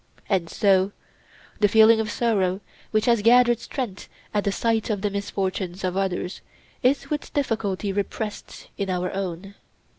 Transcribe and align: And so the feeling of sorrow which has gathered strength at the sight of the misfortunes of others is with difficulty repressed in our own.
And 0.27 0.49
so 0.49 0.93
the 1.59 1.67
feeling 1.67 1.99
of 1.99 2.09
sorrow 2.09 2.59
which 2.89 3.05
has 3.05 3.21
gathered 3.21 3.59
strength 3.59 4.09
at 4.33 4.45
the 4.45 4.51
sight 4.51 4.89
of 4.89 5.01
the 5.01 5.11
misfortunes 5.11 5.83
of 5.83 5.95
others 5.95 6.41
is 6.81 7.11
with 7.11 7.31
difficulty 7.35 7.93
repressed 7.93 8.69
in 8.79 8.89
our 8.89 9.11
own. 9.13 9.53